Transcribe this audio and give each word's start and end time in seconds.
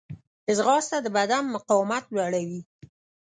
ځغاسته 0.57 0.97
د 1.01 1.07
بدن 1.17 1.43
مقاومت 1.55 2.03
لوړوي 2.15 2.61